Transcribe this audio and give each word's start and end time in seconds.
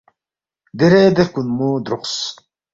دیرے 0.77 1.03
دے 1.15 1.23
ہرکُونمو 1.23 1.69
دروقس 1.83 2.15